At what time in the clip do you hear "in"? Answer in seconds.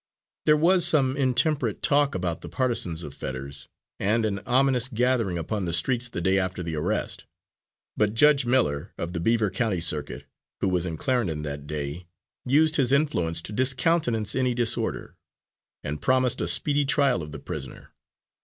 10.87-10.97